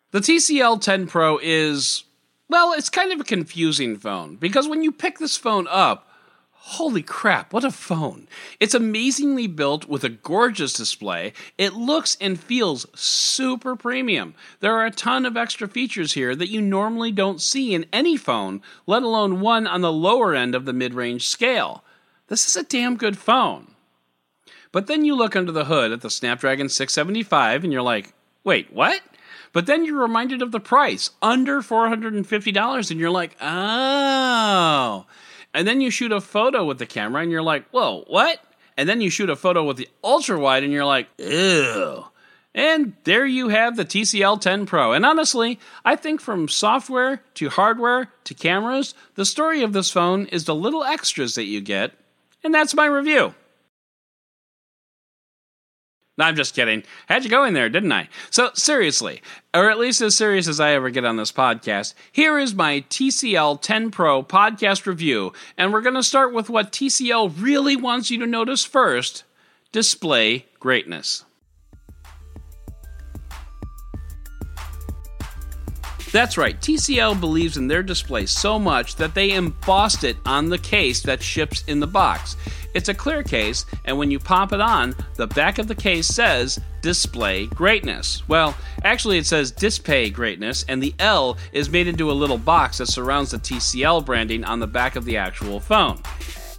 [0.10, 2.06] The TCL 10 Pro is,
[2.50, 6.08] well, it's kind of a confusing phone because when you pick this phone up,
[6.68, 8.26] Holy crap, what a phone!
[8.58, 11.34] It's amazingly built with a gorgeous display.
[11.58, 14.34] It looks and feels super premium.
[14.62, 18.16] There are a ton of extra features here that you normally don't see in any
[18.16, 21.84] phone, let alone one on the lower end of the mid range scale.
[22.28, 23.76] This is a damn good phone.
[24.72, 28.14] But then you look under the hood at the Snapdragon 675 and you're like,
[28.46, 29.02] wait, what?
[29.52, 35.06] But then you're reminded of the price, under $450, and you're like, oh
[35.54, 38.40] and then you shoot a photo with the camera and you're like, whoa, what?
[38.78, 42.06] And then you shoot a photo with the ultra wide and you're like, ew.
[42.56, 44.94] And there you have the TCL 10 Pro.
[44.94, 50.28] And honestly, I think from software to hardware to cameras, the story of this phone
[50.28, 51.94] is the little extras that you get.
[52.44, 53.34] And that's my review.
[56.18, 56.84] No, I'm just kidding.
[57.08, 58.08] Had you go in there, didn't I?
[58.30, 59.22] So, seriously,
[59.54, 62.82] or at least as serious as I ever get on this podcast, here is my
[62.90, 65.34] TCL 10 Pro podcast review.
[65.58, 69.24] And we're going to start with what TCL really wants you to notice first
[69.72, 71.26] display greatness.
[76.14, 80.60] That's right, TCL believes in their display so much that they embossed it on the
[80.60, 82.38] case that ships in the box.
[82.76, 86.06] It's a clear case, and when you pop it on, the back of the case
[86.06, 88.22] says Display Greatness.
[88.28, 92.78] Well, actually, it says Display Greatness, and the L is made into a little box
[92.78, 95.98] that surrounds the TCL branding on the back of the actual phone.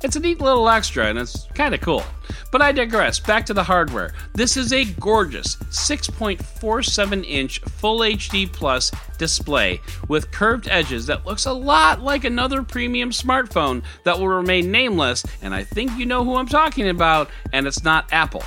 [0.05, 2.05] It's a neat little extra and it's kind of cool.
[2.53, 3.19] But I digress.
[3.19, 4.13] Back to the hardware.
[4.35, 11.47] This is a gorgeous 6.47 inch Full HD Plus display with curved edges that looks
[11.47, 16.23] a lot like another premium smartphone that will remain nameless, and I think you know
[16.23, 18.45] who I'm talking about, and it's not Apple.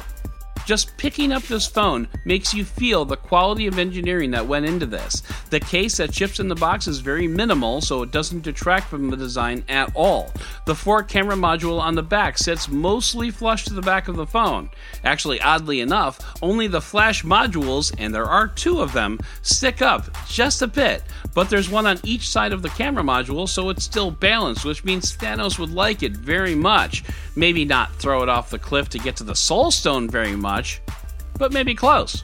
[0.67, 4.85] Just picking up this phone makes you feel the quality of engineering that went into
[4.85, 5.23] this.
[5.49, 9.09] The case that ships in the box is very minimal, so it doesn't detract from
[9.09, 10.33] the design at all.
[10.65, 14.27] The four camera module on the back sits mostly flush to the back of the
[14.27, 14.69] phone.
[15.05, 20.13] Actually, oddly enough, only the flash modules, and there are two of them, stick up
[20.27, 21.01] just a bit,
[21.33, 24.83] but there's one on each side of the camera module, so it's still balanced, which
[24.83, 27.05] means Thanos would like it very much.
[27.37, 30.56] Maybe not throw it off the cliff to get to the Soul Stone very much,
[31.37, 32.23] but maybe close.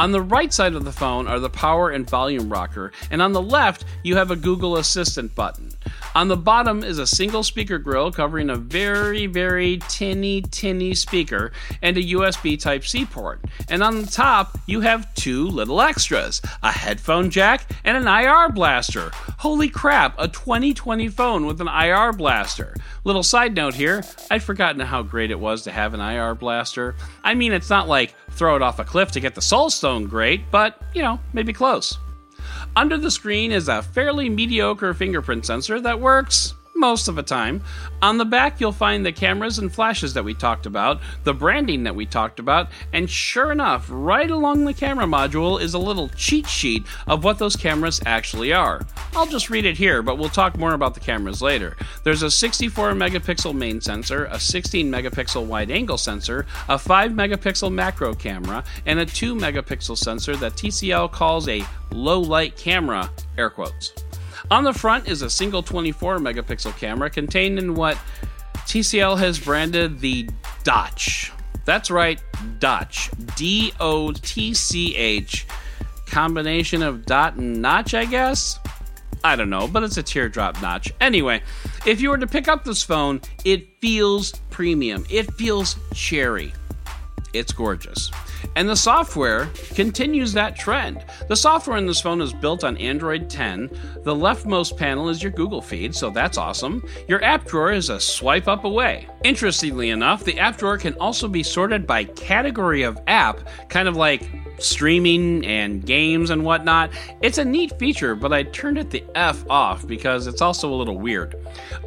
[0.00, 3.34] On the right side of the phone are the power and volume rocker, and on
[3.34, 5.74] the left, you have a Google Assistant button.
[6.14, 11.52] On the bottom is a single speaker grill covering a very, very tinny, tinny speaker
[11.82, 13.44] and a USB Type C port.
[13.68, 18.48] And on the top, you have two little extras a headphone jack and an IR
[18.48, 19.10] blaster.
[19.38, 22.74] Holy crap, a 2020 phone with an IR blaster.
[23.04, 26.94] Little side note here I'd forgotten how great it was to have an IR blaster.
[27.22, 30.06] I mean, it's not like throw it off a cliff to get the Soul Stone
[30.06, 31.98] great, but, you know, maybe close.
[32.76, 37.62] Under the screen is a fairly mediocre fingerprint sensor that works most of the time.
[38.02, 41.84] On the back, you'll find the cameras and flashes that we talked about, the branding
[41.84, 46.08] that we talked about, and sure enough, right along the camera module is a little
[46.08, 48.80] cheat sheet of what those cameras actually are.
[49.14, 51.76] I'll just read it here, but we'll talk more about the cameras later.
[52.02, 57.72] There's a 64 megapixel main sensor, a 16 megapixel wide angle sensor, a 5 megapixel
[57.72, 63.50] macro camera, and a 2 megapixel sensor that TCL calls a low light camera, air
[63.50, 63.92] quotes.
[64.50, 67.96] On the front is a single 24 megapixel camera contained in what
[68.66, 70.28] TCL has branded the
[70.64, 71.32] Dotch.
[71.64, 72.20] That's right,
[72.58, 73.10] Dotch.
[73.36, 75.46] D O T C H.
[76.06, 78.58] Combination of dot and notch, I guess?
[79.22, 80.92] I don't know, but it's a teardrop notch.
[81.00, 81.42] Anyway,
[81.86, 85.04] if you were to pick up this phone, it feels premium.
[85.08, 86.52] It feels cherry.
[87.32, 88.10] It's gorgeous.
[88.56, 91.04] And the software continues that trend.
[91.28, 93.68] The software in this phone is built on Android 10.
[94.02, 96.82] The leftmost panel is your Google feed, so that's awesome.
[97.08, 99.06] Your app drawer is a swipe up away.
[99.24, 103.96] Interestingly enough, the app drawer can also be sorted by category of app, kind of
[103.96, 104.28] like
[104.62, 106.90] streaming and games and whatnot.
[107.20, 110.76] It's a neat feature, but I turned it the F off because it's also a
[110.76, 111.34] little weird.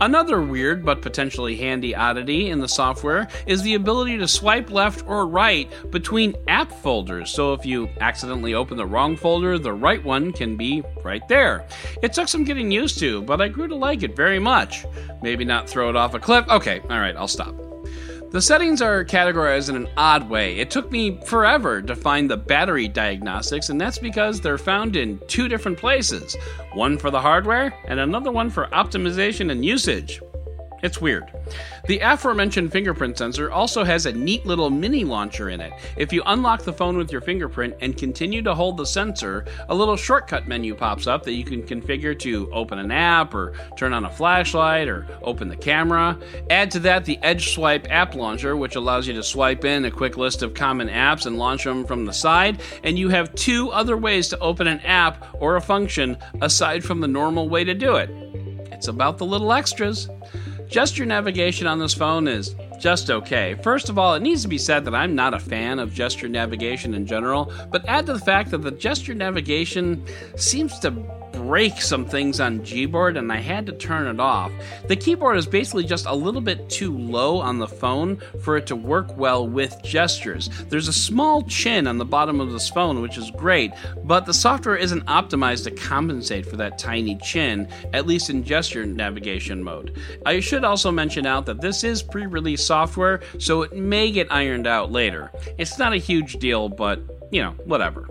[0.01, 5.05] Another weird but potentially handy oddity in the software is the ability to swipe left
[5.07, 7.31] or right between app folders.
[7.31, 11.67] So if you accidentally open the wrong folder, the right one can be right there.
[12.01, 14.85] It took some getting used to, but I grew to like it very much.
[15.21, 16.47] Maybe not throw it off a cliff.
[16.49, 17.55] Okay, alright, I'll stop.
[18.33, 20.57] The settings are categorized in an odd way.
[20.57, 25.19] It took me forever to find the battery diagnostics, and that's because they're found in
[25.27, 26.35] two different places
[26.73, 30.19] one for the hardware, and another one for optimization and usage.
[30.83, 31.31] It's weird.
[31.87, 35.71] The aforementioned fingerprint sensor also has a neat little mini launcher in it.
[35.95, 39.75] If you unlock the phone with your fingerprint and continue to hold the sensor, a
[39.75, 43.93] little shortcut menu pops up that you can configure to open an app or turn
[43.93, 46.19] on a flashlight or open the camera.
[46.49, 49.91] Add to that the Edge Swipe app launcher, which allows you to swipe in a
[49.91, 53.69] quick list of common apps and launch them from the side, and you have two
[53.69, 57.73] other ways to open an app or a function aside from the normal way to
[57.73, 58.09] do it.
[58.69, 60.09] It's about the little extras.
[60.73, 63.55] Gesture navigation on this phone is just okay.
[63.61, 66.27] First of all, it needs to be said that I'm not a fan of gesture
[66.27, 70.03] navigation in general, but add to the fact that the gesture navigation
[70.35, 70.89] seems to
[71.47, 74.49] break some things on Gboard and I had to turn it off.
[74.87, 78.65] The keyboard is basically just a little bit too low on the phone for it
[78.67, 80.49] to work well with gestures.
[80.69, 83.73] There's a small chin on the bottom of this phone, which is great,
[84.05, 88.85] but the software isn't optimized to compensate for that tiny chin, at least in gesture
[88.85, 89.99] navigation mode.
[90.25, 94.31] I should also mention out that this is pre release software, so it may get
[94.31, 95.29] ironed out later.
[95.57, 97.01] It's not a huge deal, but
[97.33, 98.07] you know, whatever.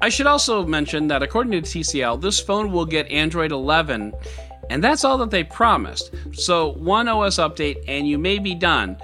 [0.00, 4.12] I should also mention that according to TCL, this phone will get Android 11,
[4.70, 6.14] and that's all that they promised.
[6.32, 8.96] So, one OS update, and you may be done.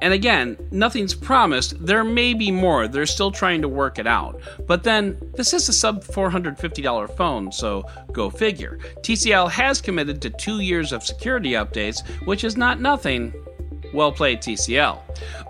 [0.00, 1.84] And again, nothing's promised.
[1.84, 2.86] There may be more.
[2.86, 4.40] They're still trying to work it out.
[4.66, 8.78] But then, this is a sub $450 phone, so go figure.
[9.00, 13.34] TCL has committed to two years of security updates, which is not nothing,
[13.92, 15.00] well played, TCL.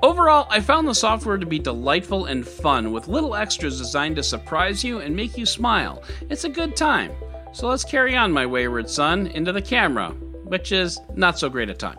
[0.03, 4.23] Overall, I found the software to be delightful and fun, with little extras designed to
[4.23, 6.03] surprise you and make you smile.
[6.31, 7.13] It's a good time.
[7.59, 10.11] So let's carry on, my wayward son, into the camera,
[10.45, 11.99] which is not so great a time.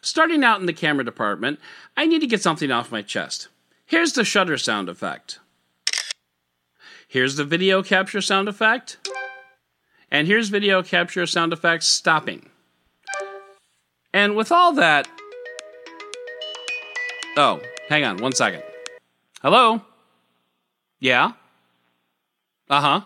[0.00, 1.60] Starting out in the camera department,
[1.96, 3.46] I need to get something off my chest.
[3.84, 5.38] Here's the shutter sound effect.
[7.06, 9.08] Here's the video capture sound effect.
[10.10, 12.50] And here's video capture sound effects stopping.
[14.12, 15.06] And with all that.
[17.36, 18.64] Oh, hang on one second.
[19.42, 19.80] Hello?
[20.98, 21.34] Yeah?
[22.68, 23.00] Uh huh.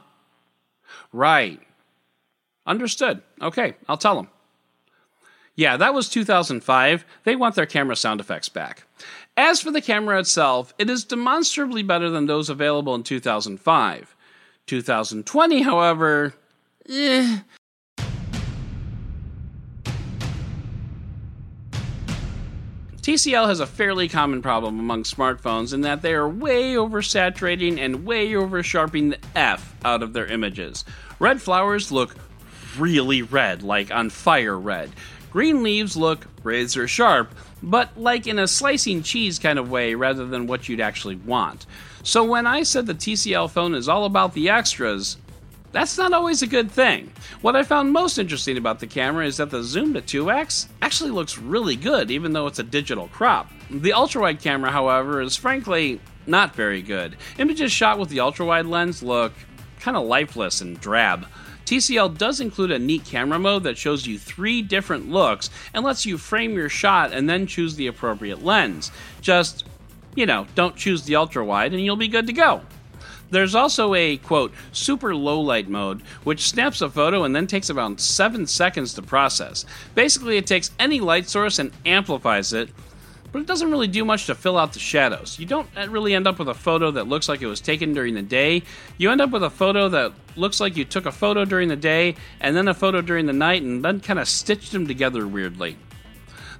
[1.13, 1.61] Right.
[2.67, 3.23] Understood.
[3.41, 4.29] Okay, I'll tell them.
[5.57, 7.05] Yeah, that was 2005.
[7.25, 8.85] They want their camera sound effects back.
[9.37, 14.17] As for the camera itself, it is demonstrably better than those available in 2005.
[14.67, 16.35] 2020, however,
[16.89, 17.39] eh,
[23.03, 28.05] TCL has a fairly common problem among smartphones in that they are way oversaturating and
[28.05, 30.85] way oversharpening the F out of their images.
[31.19, 32.15] Red flowers look
[32.79, 34.91] really red, like on fire red.
[35.31, 40.27] Green leaves look razor sharp, but like in a slicing cheese kind of way rather
[40.27, 41.65] than what you'd actually want.
[42.03, 45.17] So when I said the TCL phone is all about the extras,
[45.73, 47.13] that's not always a good thing.
[47.43, 51.11] What I found most interesting about the camera is that the zoom to 2x actually
[51.11, 53.51] looks really good, even though it's a digital crop.
[53.71, 57.17] The ultrawide camera, however, is frankly not very good.
[57.39, 59.33] Images shot with the ultrawide lens look
[59.79, 61.27] kind of lifeless and drab.
[61.65, 66.05] TCL does include a neat camera mode that shows you three different looks and lets
[66.05, 68.91] you frame your shot and then choose the appropriate lens.
[69.21, 69.65] Just,
[70.17, 72.63] you know, don't choose the ultrawide and you'll be good to go.
[73.31, 77.71] There's also a quote super low light mode, which snaps a photo and then takes
[77.71, 79.65] about seven seconds to process.
[79.95, 82.71] Basically, it takes any light source and amplifies it,
[83.33, 85.39] but it doesn't really do much to fill out the shadows.
[85.39, 87.95] You don't uh, really end up with a photo that looks like it was taken
[87.95, 88.65] during the day.
[88.99, 91.77] You end up with a photo that looks like you took a photo during the
[91.77, 95.27] day and then a photo during the night and then kind of stitched them together
[95.27, 95.77] weirdly.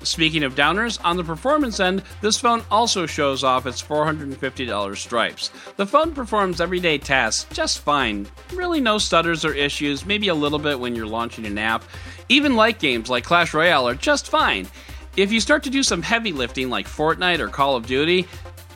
[0.08, 5.52] Speaking of downers, on the performance end, this phone also shows off its $450 stripes.
[5.76, 8.26] The phone performs everyday tasks just fine.
[8.54, 11.84] Really no stutters or issues, maybe a little bit when you're launching an app.
[12.30, 14.66] Even light games like Clash Royale are just fine.
[15.18, 18.28] If you start to do some heavy lifting like Fortnite or Call of Duty,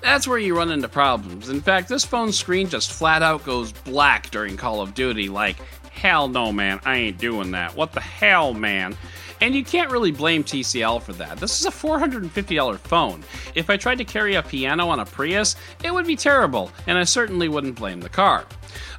[0.01, 1.47] that's where you run into problems.
[1.47, 5.55] In fact, this phone's screen just flat out goes black during Call of Duty, like,
[5.91, 7.75] hell no, man, I ain't doing that.
[7.75, 8.97] What the hell, man?
[9.41, 11.39] And you can't really blame TCL for that.
[11.39, 13.23] This is a $450 phone.
[13.55, 16.97] If I tried to carry a piano on a Prius, it would be terrible, and
[16.97, 18.45] I certainly wouldn't blame the car.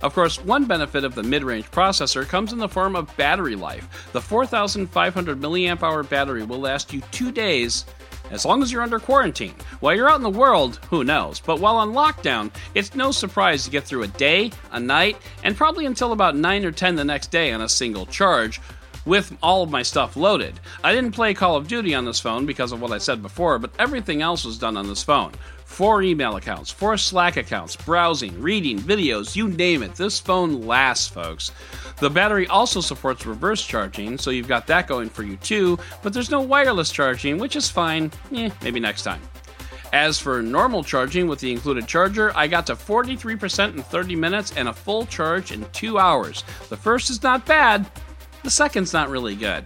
[0.03, 3.55] Of course, one benefit of the mid range processor comes in the form of battery
[3.55, 4.11] life.
[4.13, 7.85] The 4500 mAh battery will last you two days
[8.33, 9.55] as long as you're under quarantine.
[9.81, 11.39] While you're out in the world, who knows?
[11.39, 15.57] But while on lockdown, it's no surprise to get through a day, a night, and
[15.57, 18.61] probably until about 9 or 10 the next day on a single charge
[19.05, 20.59] with all of my stuff loaded.
[20.85, 23.59] I didn't play Call of Duty on this phone because of what I said before,
[23.59, 25.33] but everything else was done on this phone.
[25.65, 29.95] Four email accounts, four Slack accounts, browsing, reading, videos, you name it.
[29.95, 31.51] This phone lasts, folks.
[31.99, 36.13] The battery also supports reverse charging, so you've got that going for you too, but
[36.13, 38.13] there's no wireless charging, which is fine.
[38.35, 39.23] Eh, maybe next time.
[39.93, 44.53] As for normal charging with the included charger, I got to 43% in 30 minutes
[44.57, 46.45] and a full charge in 2 hours.
[46.71, 47.91] The first is not bad,
[48.43, 49.65] the second's not really good.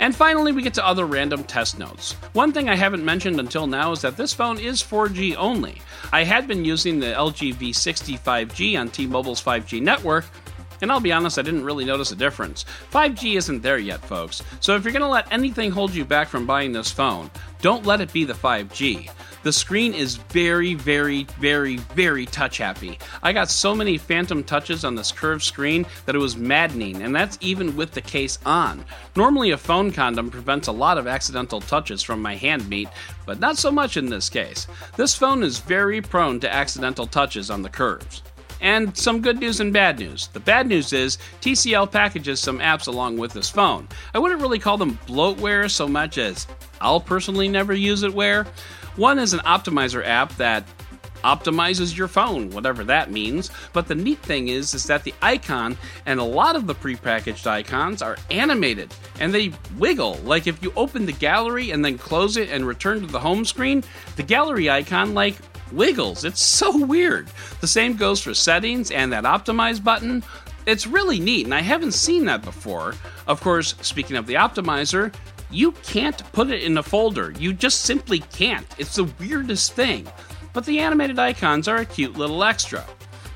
[0.00, 2.12] And finally, we get to other random test notes.
[2.32, 5.80] One thing I haven't mentioned until now is that this phone is 4G only.
[6.12, 10.24] I had been using the LG V60 5G on T Mobile's 5G network,
[10.84, 12.66] and I'll be honest, I didn't really notice a difference.
[12.92, 16.28] 5G isn't there yet, folks, so if you're going to let anything hold you back
[16.28, 17.30] from buying this phone,
[17.62, 19.10] don't let it be the 5G.
[19.44, 22.98] The screen is very, very, very, very touch happy.
[23.22, 27.16] I got so many phantom touches on this curved screen that it was maddening, and
[27.16, 28.84] that's even with the case on.
[29.16, 32.90] Normally, a phone condom prevents a lot of accidental touches from my hand meat,
[33.24, 34.66] but not so much in this case.
[34.96, 38.22] This phone is very prone to accidental touches on the curves.
[38.64, 40.28] And some good news and bad news.
[40.28, 43.86] The bad news is TCL packages some apps along with this phone.
[44.14, 46.46] I wouldn't really call them bloatware so much as
[46.80, 48.46] I'll personally never use it where.
[48.96, 50.64] One is an optimizer app that
[51.24, 53.50] optimizes your phone, whatever that means.
[53.74, 57.46] But the neat thing is is that the icon and a lot of the prepackaged
[57.46, 60.14] icons are animated and they wiggle.
[60.24, 63.44] Like if you open the gallery and then close it and return to the home
[63.44, 63.84] screen,
[64.16, 65.36] the gallery icon like
[65.72, 66.24] wiggles.
[66.24, 67.28] It's so weird.
[67.60, 70.22] The same goes for settings and that optimize button.
[70.66, 72.94] It's really neat, and I haven't seen that before.
[73.26, 75.14] Of course, speaking of the optimizer,
[75.50, 77.32] you can't put it in a folder.
[77.38, 78.66] You just simply can't.
[78.78, 80.06] It's the weirdest thing.
[80.52, 82.84] But the animated icons are a cute little extra.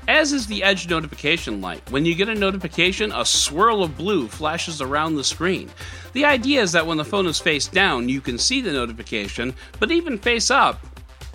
[0.07, 1.87] As is the Edge notification light.
[1.91, 5.69] When you get a notification, a swirl of blue flashes around the screen.
[6.13, 9.53] The idea is that when the phone is face down, you can see the notification,
[9.79, 10.83] but even face up,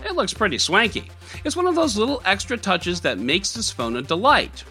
[0.05, 1.11] it looks pretty swanky.
[1.45, 4.65] It's one of those little extra touches that makes this phone a delight.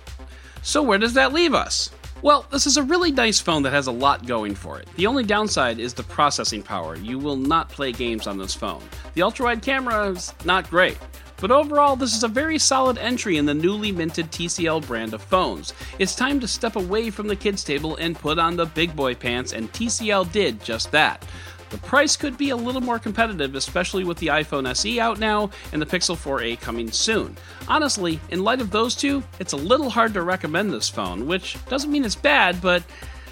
[0.61, 1.89] So, where does that leave us?
[2.21, 4.87] Well, this is a really nice phone that has a lot going for it.
[4.95, 6.95] The only downside is the processing power.
[6.95, 8.81] You will not play games on this phone.
[9.13, 10.97] The ultra wide camera is not great.
[11.43, 15.21] But overall, this is a very solid entry in the newly minted TCL brand of
[15.21, 15.73] phones.
[15.99, 19.15] It's time to step away from the kids' table and put on the big boy
[19.15, 21.25] pants, and TCL did just that.
[21.73, 25.49] The price could be a little more competitive, especially with the iPhone SE out now
[25.71, 27.35] and the Pixel 4a coming soon.
[27.67, 31.57] Honestly, in light of those two, it's a little hard to recommend this phone, which
[31.65, 32.83] doesn't mean it's bad, but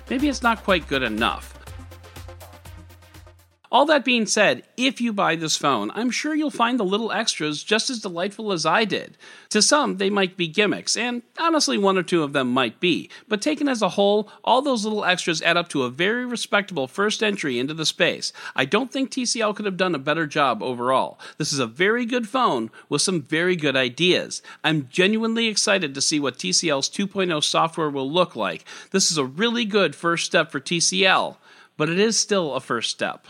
[0.10, 1.61] maybe it's not quite good enough.
[3.74, 7.09] All that being said, if you buy this phone, I'm sure you'll find the little
[7.09, 9.17] extras just as delightful as I did.
[9.51, 13.09] To some, they might be gimmicks, and honestly, one or two of them might be,
[13.30, 16.86] but taken as a whole, all those little extras add up to a very respectable
[16.86, 18.34] first entry into the space.
[18.57, 21.17] I don't think TCL could have done a better job overall.
[21.38, 24.41] This is a very good phone with some very good ideas.
[24.65, 28.65] I'm genuinely excited to see what TCL's 2.0 software will look like.
[28.91, 31.38] This is a really good first step for TCL,
[31.78, 33.28] but it is still a first step.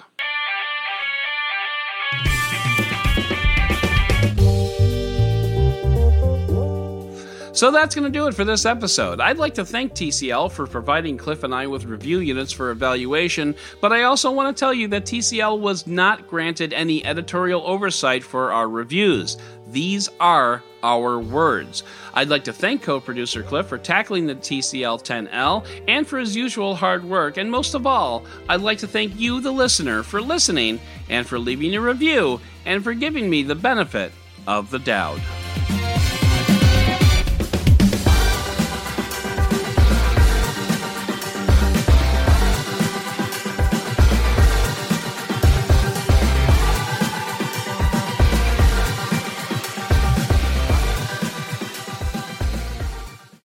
[7.62, 9.22] So that's going to do it for this episode.
[9.22, 13.54] I'd like to thank TCL for providing Cliff and I with review units for evaluation,
[13.82, 18.24] but I also want to tell you that TCL was not granted any editorial oversight
[18.24, 19.38] for our reviews.
[19.72, 21.84] These are our words.
[22.14, 26.36] I'd like to thank co producer Cliff for tackling the TCL 10L and for his
[26.36, 27.38] usual hard work.
[27.38, 31.40] And most of all, I'd like to thank you, the listener, for listening and for
[31.40, 34.12] leaving a review and for giving me the benefit
[34.48, 35.20] of the doubt.